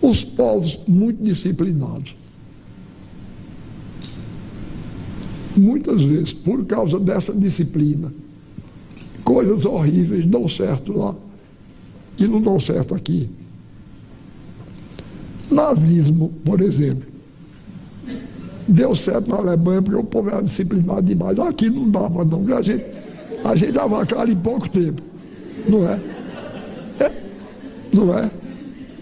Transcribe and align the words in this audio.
os 0.00 0.24
povos 0.24 0.78
muito 0.86 1.22
disciplinados. 1.22 2.16
Muitas 5.56 6.02
vezes, 6.02 6.32
por 6.32 6.64
causa 6.66 7.00
dessa 7.00 7.32
disciplina, 7.32 8.12
coisas 9.24 9.64
horríveis 9.64 10.24
dão 10.24 10.46
certo 10.46 10.96
lá 10.96 11.14
e 12.18 12.26
não 12.28 12.40
dão 12.40 12.58
certo 12.60 12.94
aqui. 12.94 13.28
Nazismo, 15.50 16.32
por 16.44 16.60
exemplo. 16.60 17.06
Deu 18.68 18.94
certo 18.94 19.30
na 19.30 19.36
Alemanha 19.36 19.80
porque 19.80 19.98
o 19.98 20.04
povo 20.04 20.28
era 20.28 20.42
disciplinado 20.42 21.02
demais. 21.02 21.38
Aqui 21.38 21.70
não 21.70 21.90
dava, 21.90 22.24
não. 22.24 22.44
A 22.54 22.62
gente, 22.62 22.84
a 23.42 23.56
gente 23.56 23.72
dava 23.72 24.04
cara 24.06 24.30
em 24.30 24.36
pouco 24.36 24.68
tempo. 24.68 25.02
Não 25.66 25.88
é? 25.88 26.00
é 27.00 27.12
não 27.92 28.16
é? 28.16 28.30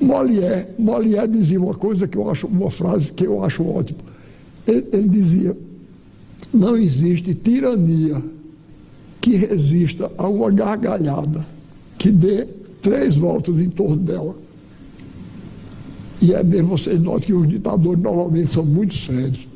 Molière, 0.00 0.68
Molière 0.78 1.28
dizia 1.28 1.60
uma 1.60 1.74
coisa 1.74 2.06
que 2.06 2.16
eu 2.16 2.30
acho, 2.30 2.46
uma 2.46 2.70
frase 2.70 3.12
que 3.12 3.26
eu 3.26 3.42
acho 3.42 3.66
ótima. 3.66 4.00
Ele, 4.66 4.86
ele 4.92 5.08
dizia: 5.08 5.56
não 6.52 6.76
existe 6.76 7.34
tirania 7.34 8.22
que 9.20 9.36
resista 9.36 10.10
a 10.16 10.28
uma 10.28 10.50
gargalhada 10.50 11.44
que 11.98 12.10
dê 12.10 12.46
três 12.80 13.16
voltas 13.16 13.58
em 13.58 13.68
torno 13.68 13.96
dela. 13.96 14.36
E 16.20 16.32
é 16.32 16.42
mesmo, 16.42 16.68
vocês 16.68 17.00
notam 17.00 17.20
que 17.20 17.32
os 17.32 17.46
ditadores 17.46 18.02
normalmente 18.02 18.48
são 18.48 18.64
muito 18.64 18.94
sérios. 18.94 19.46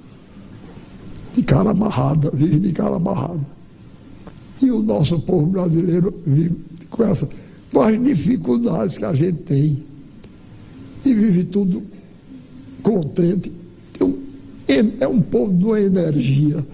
De 1.34 1.42
cara 1.42 1.70
amarrada, 1.70 2.30
vive 2.32 2.58
de 2.58 2.72
cara 2.72 2.96
amarrada. 2.96 3.40
E 4.60 4.70
o 4.70 4.82
nosso 4.82 5.20
povo 5.20 5.46
brasileiro 5.46 6.12
vive 6.26 6.56
com, 6.90 7.04
essa, 7.04 7.28
com 7.72 7.80
as 7.80 8.02
dificuldades 8.02 8.98
que 8.98 9.04
a 9.04 9.14
gente 9.14 9.38
tem. 9.38 9.89
E 11.04 11.14
vive 11.14 11.44
tudo 11.44 11.82
contente. 12.82 13.52
É 15.00 15.08
um 15.08 15.20
povo 15.20 15.52
de 15.52 15.64
uma 15.64 15.80
energia, 15.80 16.64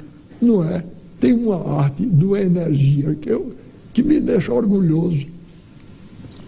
não 0.41 0.63
é? 0.63 0.85
Tem 1.19 1.33
uma 1.33 1.81
arte 1.81 2.05
de 2.05 2.25
uma 2.25 2.41
energia 2.41 3.15
que, 3.15 3.31
eu, 3.31 3.55
que 3.95 4.03
me 4.03 4.21
deixa 4.21 4.53
orgulhoso 4.53 5.27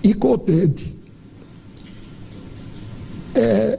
e 0.02 0.12
contente 0.14 0.98
é, 3.34 3.78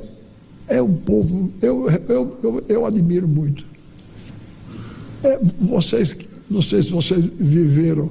é 0.68 0.82
um 0.82 0.94
povo, 0.94 1.52
eu, 1.62 1.90
eu, 1.90 2.38
eu, 2.42 2.64
eu 2.68 2.86
admiro 2.86 3.28
muito. 3.28 3.66
É, 5.24 5.40
vocês, 5.60 6.16
não 6.50 6.62
sei 6.62 6.82
se 6.82 6.92
vocês 6.92 7.26
viveram 7.40 8.10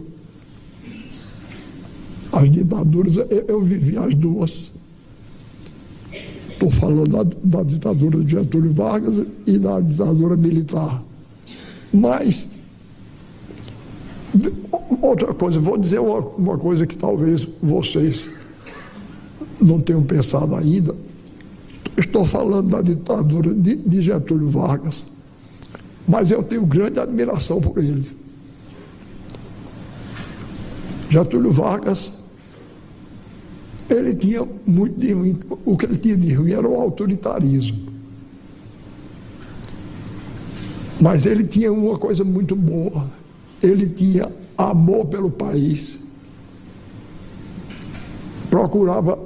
as 2.33 2.50
ditaduras, 2.50 3.17
eu, 3.17 3.27
eu 3.48 3.61
vivi 3.61 3.97
as 3.97 4.14
duas. 4.14 4.73
Estou 6.59 6.70
falando 6.73 7.09
da, 7.09 7.23
da 7.45 7.62
ditadura 7.62 8.19
de 8.19 8.33
Getúlio 8.33 8.73
Vargas 8.73 9.25
e 9.47 9.59
da 9.61 9.78
ditadura 9.78 10.37
militar. 10.37 11.01
Mas, 11.95 12.48
outra 15.01 15.33
coisa, 15.33 15.61
vou 15.61 15.79
dizer 15.79 16.01
uma, 16.01 16.19
uma 16.19 16.59
coisa 16.59 16.84
que 16.84 16.98
talvez 16.98 17.47
vocês 17.62 18.29
não 19.62 19.81
tenham 19.81 20.03
pensado 20.03 20.56
ainda. 20.56 20.97
Estou 21.97 22.27
falando 22.27 22.70
da 22.70 22.83
ditadura 22.83 23.55
de, 23.55 23.77
de 23.77 24.03
Getúlio 24.03 24.48
Vargas, 24.48 25.05
mas 26.09 26.33
eu 26.33 26.42
tenho 26.42 26.67
grande 26.67 26.98
admiração 26.98 27.61
por 27.61 27.79
ele. 27.79 28.11
Getúlio 31.09 31.53
Vargas, 31.53 32.12
ele 33.89 34.14
tinha 34.14 34.47
muito 34.67 34.98
de 34.98 35.12
ruim, 35.12 35.39
o 35.64 35.77
que 35.77 35.86
ele 35.86 35.97
tinha 35.97 36.17
de 36.17 36.33
ruim 36.34 36.53
era 36.53 36.69
o 36.69 36.75
autoritarismo. 36.81 37.89
Mas 41.00 41.27
ele 41.27 41.45
tinha 41.45 41.72
uma 41.72 41.97
coisa 41.97 42.25
muito 42.25 42.56
boa, 42.56 43.08
ele 43.63 43.89
tinha 43.89 44.30
amor 44.57 45.07
pelo 45.07 45.30
país, 45.30 45.98
procurava 48.51 49.18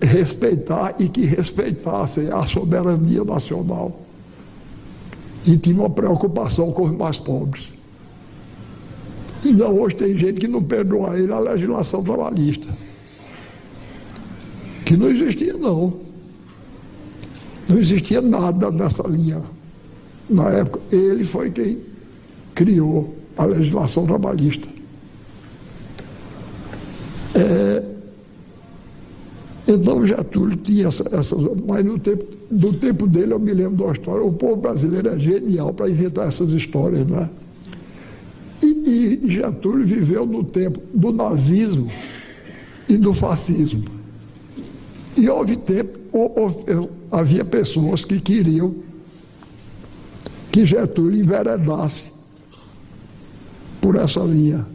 respeitar 0.00 0.94
e 0.98 1.08
que 1.08 1.24
respeitassem 1.24 2.30
a 2.30 2.44
soberania 2.44 3.24
nacional. 3.24 4.00
E 5.46 5.56
tinha 5.56 5.76
uma 5.76 5.90
preocupação 5.90 6.72
com 6.72 6.82
os 6.84 6.92
mais 6.92 7.18
pobres. 7.18 7.72
Ainda 9.44 9.68
hoje 9.68 9.94
tem 9.94 10.16
gente 10.18 10.40
que 10.40 10.48
não 10.48 10.62
perdoa 10.62 11.16
ele 11.16 11.32
a 11.32 11.38
legislação 11.38 12.02
trabalhista. 12.02 12.68
Que 14.86 14.96
não 14.96 15.08
existia, 15.08 15.52
não. 15.54 15.94
Não 17.68 17.76
existia 17.76 18.22
nada 18.22 18.70
nessa 18.70 19.02
linha. 19.08 19.42
Na 20.30 20.48
época, 20.50 20.80
ele 20.92 21.24
foi 21.24 21.50
quem 21.50 21.80
criou 22.54 23.12
a 23.36 23.44
legislação 23.44 24.06
trabalhista. 24.06 24.68
É, 27.34 27.82
então 29.66 30.06
Getúlio 30.06 30.56
tinha 30.56 30.86
essas, 30.86 31.12
essa, 31.12 31.36
mas 31.66 31.84
no 31.84 31.98
tempo, 31.98 32.24
do 32.48 32.72
tempo 32.74 33.08
dele 33.08 33.32
eu 33.32 33.40
me 33.40 33.52
lembro 33.52 33.76
de 33.76 33.82
uma 33.82 33.92
história. 33.92 34.24
O 34.24 34.32
povo 34.32 34.54
brasileiro 34.54 35.08
é 35.08 35.18
genial 35.18 35.74
para 35.74 35.90
inventar 35.90 36.28
essas 36.28 36.52
histórias, 36.52 37.04
né? 37.04 37.28
E, 38.62 39.20
e 39.24 39.30
Getúlio 39.30 39.84
viveu 39.84 40.24
no 40.24 40.44
tempo 40.44 40.80
do 40.94 41.10
nazismo 41.10 41.90
e 42.88 42.96
do 42.96 43.12
fascismo. 43.12 43.95
E 45.16 45.28
houve 45.28 45.56
tempo, 45.56 45.98
houve, 46.12 46.90
havia 47.10 47.44
pessoas 47.44 48.04
que 48.04 48.20
queriam 48.20 48.74
que 50.52 50.64
Getúlio 50.64 51.22
enveredasse 51.22 52.12
por 53.80 53.96
essa 53.96 54.20
linha. 54.20 54.66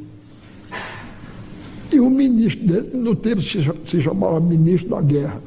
E 1.92 2.00
o 2.00 2.10
ministro 2.10 2.66
dele, 2.66 2.92
no 2.94 3.16
tempo 3.16 3.42
se 3.42 4.02
chamava 4.02 4.40
ministro 4.40 4.90
da 4.90 5.02
guerra. 5.02 5.42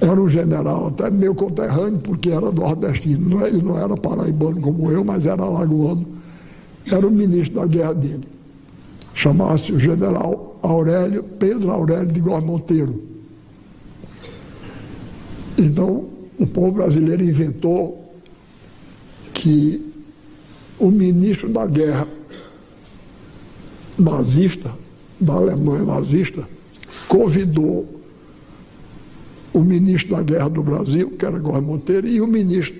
Era 0.00 0.20
um 0.20 0.28
general, 0.28 0.88
até 0.88 1.08
meu 1.10 1.34
conterrâneo, 1.34 1.98
porque 2.00 2.30
era 2.30 2.52
nordestino. 2.52 3.44
É, 3.44 3.48
ele 3.48 3.62
não 3.62 3.78
era 3.78 3.96
paraibano 3.96 4.60
como 4.60 4.90
eu, 4.90 5.04
mas 5.04 5.24
era 5.24 5.42
alagoano. 5.42 6.06
Era 6.90 7.06
o 7.06 7.10
ministro 7.10 7.60
da 7.60 7.66
guerra 7.66 7.94
dele. 7.94 8.28
Chamava-se 9.14 9.72
o 9.72 9.78
general 9.78 10.58
Aurélio, 10.60 11.22
Pedro 11.22 11.70
Aurélio 11.70 12.12
de 12.12 12.20
Góes 12.20 12.44
Monteiro. 12.44 13.13
Então, 15.56 16.08
o 16.38 16.46
povo 16.46 16.72
brasileiro 16.72 17.22
inventou 17.22 18.12
que 19.32 19.92
o 20.78 20.90
ministro 20.90 21.48
da 21.48 21.66
guerra 21.66 22.08
nazista 23.98 24.74
da 25.20 25.34
Alemanha 25.34 25.84
nazista 25.84 26.46
convidou 27.08 27.88
o 29.52 29.60
ministro 29.60 30.16
da 30.16 30.22
Guerra 30.22 30.50
do 30.50 30.62
Brasil, 30.62 31.10
que 31.10 31.24
era 31.24 31.38
Góes 31.38 31.62
Monteiro, 31.62 32.08
e 32.08 32.20
o 32.20 32.26
ministro 32.26 32.76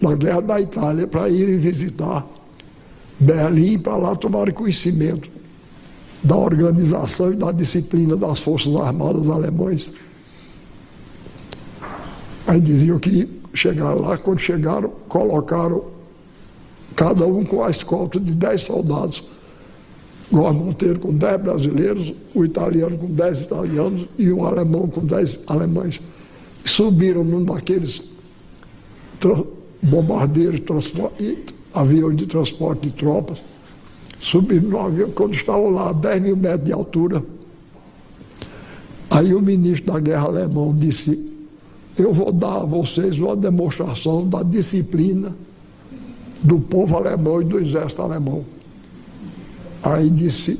da 0.00 0.14
Guerra 0.14 0.42
da 0.42 0.60
Itália 0.60 1.06
para 1.06 1.28
irem 1.30 1.56
visitar 1.56 2.26
Berlim 3.18 3.78
para 3.78 3.96
lá 3.96 4.14
tomar 4.14 4.52
conhecimento 4.52 5.30
da 6.22 6.36
organização 6.36 7.32
e 7.32 7.36
da 7.36 7.50
disciplina 7.50 8.16
das 8.16 8.40
Forças 8.40 8.74
Armadas 8.76 9.28
alemães. 9.28 9.90
Aí 12.52 12.60
diziam 12.60 12.98
que 12.98 13.30
chegaram 13.54 14.02
lá, 14.02 14.18
quando 14.18 14.38
chegaram, 14.38 14.90
colocaram 15.08 15.86
cada 16.94 17.26
um 17.26 17.46
com 17.46 17.64
a 17.64 17.70
escolta 17.70 18.20
de 18.20 18.32
dez 18.32 18.60
soldados 18.60 19.24
Góes 20.30 20.54
Monteiro 20.54 20.98
com 20.98 21.14
10 21.14 21.40
brasileiros, 21.40 22.12
o 22.34 22.44
italiano 22.44 22.98
com 22.98 23.06
10 23.06 23.40
italianos 23.40 24.06
e 24.18 24.30
o 24.30 24.44
alemão 24.44 24.86
com 24.86 25.00
10 25.00 25.44
alemães. 25.46 25.98
Subiram 26.62 27.24
num 27.24 27.42
daqueles 27.42 28.02
bombardeiros, 29.80 30.60
aviões 31.72 32.16
de 32.18 32.26
transporte 32.26 32.88
de 32.88 32.92
tropas, 32.92 33.42
subiram 34.20 34.68
no 34.68 34.78
avião, 34.78 35.10
quando 35.10 35.34
estavam 35.34 35.70
lá 35.70 35.88
a 35.88 35.92
10 35.94 36.20
mil 36.22 36.36
metros 36.36 36.64
de 36.64 36.72
altura. 36.72 37.24
Aí 39.10 39.34
o 39.34 39.40
ministro 39.40 39.90
da 39.90 40.00
guerra 40.00 40.24
alemão 40.24 40.76
disse, 40.76 41.31
eu 41.96 42.12
vou 42.12 42.32
dar 42.32 42.58
a 42.58 42.64
vocês 42.64 43.18
uma 43.18 43.36
demonstração 43.36 44.26
da 44.26 44.42
disciplina 44.42 45.34
do 46.42 46.58
povo 46.58 46.96
alemão 46.96 47.42
e 47.42 47.44
do 47.44 47.58
exército 47.58 48.02
alemão. 48.02 48.44
Aí 49.82 50.08
disse, 50.10 50.58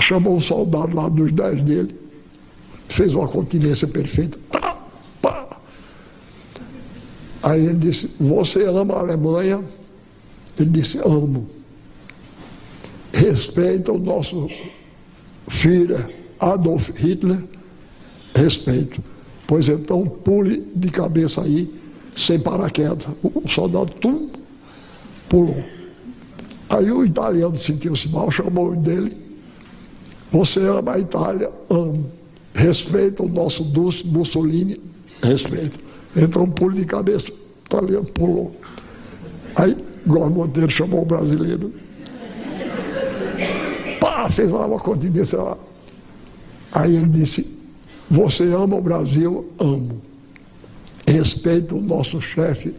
chamou 0.00 0.36
um 0.36 0.40
soldado 0.40 0.94
lá 0.94 1.08
dos 1.08 1.32
dez 1.32 1.62
dele, 1.62 1.98
fez 2.88 3.14
uma 3.14 3.28
continência 3.28 3.86
perfeita. 3.86 4.38
Tá, 4.50 4.76
pá. 5.22 5.48
Aí 7.42 7.64
ele 7.64 7.78
disse, 7.78 8.16
você 8.20 8.64
ama 8.64 8.94
a 8.94 9.00
Alemanha? 9.00 9.64
Ele 10.58 10.70
disse, 10.70 10.98
amo. 10.98 11.48
Respeita 13.12 13.92
o 13.92 13.98
nosso 13.98 14.48
filho 15.48 16.04
Adolf 16.38 16.90
Hitler? 16.90 17.42
Respeito. 18.34 19.02
Pois 19.48 19.66
então, 19.70 20.06
pule 20.06 20.62
de 20.76 20.90
cabeça 20.90 21.40
aí, 21.40 21.74
sem 22.14 22.38
paraquedas. 22.38 23.08
O 23.22 23.48
soldado, 23.48 23.90
tum, 23.94 24.28
pulou. 25.26 25.64
Aí 26.68 26.92
o 26.92 27.02
italiano 27.02 27.56
sentiu-se 27.56 28.10
mal, 28.10 28.30
chamou 28.30 28.76
dele. 28.76 29.16
Você 30.30 30.60
ama 30.60 30.92
a 30.92 30.98
Itália? 30.98 31.50
Amo. 31.70 32.04
Respeita 32.52 33.22
o 33.22 33.28
nosso 33.28 33.64
Dulce 33.64 34.06
Mussolini? 34.06 34.78
Respeito. 35.22 35.80
Então, 36.14 36.42
um 36.42 36.50
pulo 36.50 36.74
de 36.74 36.84
cabeça. 36.84 37.32
O 37.32 37.34
italiano 37.64 38.04
pulou. 38.04 38.54
Aí, 39.56 39.74
Glória 40.06 40.28
Monteiro 40.28 40.70
chamou 40.70 41.00
o 41.00 41.06
brasileiro. 41.06 41.72
Pá, 43.98 44.28
fez 44.28 44.52
lá 44.52 44.66
uma 44.66 44.78
continência 44.78 45.38
lá. 45.38 45.56
Aí 46.72 46.96
ele 46.96 47.06
disse: 47.06 47.57
Você 48.10 48.44
ama 48.54 48.76
o 48.76 48.80
Brasil? 48.80 49.46
Amo. 49.58 50.00
Respeito 51.06 51.76
o 51.76 51.80
nosso 51.80 52.20
chefe 52.20 52.74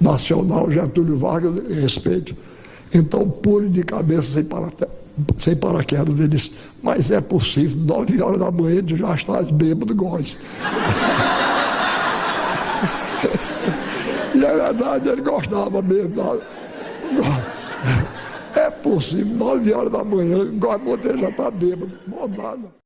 nacional, 0.00 0.70
Getúlio 0.70 1.16
Vargas, 1.16 1.62
respeito. 1.68 2.36
Então 2.92 3.28
pule 3.28 3.68
de 3.68 3.82
cabeça 3.82 4.34
sem, 4.34 4.44
parate... 4.44 4.86
sem 5.38 5.56
paraquedas. 5.56 6.16
Ele 6.18 6.28
disse: 6.28 6.52
Mas 6.82 7.10
é 7.10 7.20
possível, 7.20 7.78
nove 7.84 8.22
horas 8.22 8.38
da 8.38 8.50
manhã 8.50 8.82
tu 8.82 8.96
já 8.96 9.14
estás 9.14 9.50
bêbado, 9.50 9.94
góis. 9.94 10.38
e 14.34 14.44
é 14.44 14.54
verdade, 14.54 15.08
ele 15.08 15.22
gostava 15.22 15.82
mesmo. 15.82 16.42
É 18.54 18.70
possível, 18.70 19.34
nove 19.34 19.72
horas 19.72 19.92
da 19.92 20.04
manhã, 20.04 20.46
Góis 20.58 20.82
Monteiro 20.82 21.18
já 21.18 21.30
está 21.30 21.50
bêbado. 21.50 21.92
Bom, 22.06 22.28
nada. 22.28 22.76